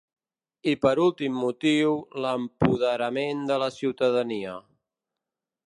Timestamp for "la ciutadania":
3.65-4.59